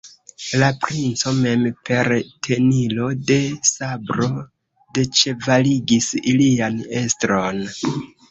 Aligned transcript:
La 0.61 0.67
princo 0.83 1.31
mem 1.41 1.65
per 1.89 2.09
tenilo 2.47 3.09
de 3.33 3.37
sabro 3.71 4.29
deĉevaligis 4.99 6.09
ilian 6.35 6.83
estron. 7.05 7.63